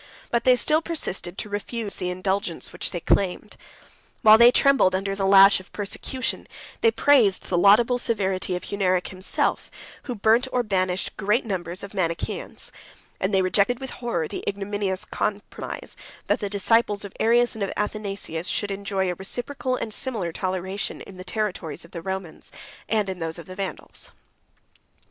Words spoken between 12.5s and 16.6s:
92 and they rejected, with horror, the ignominious compromise, that the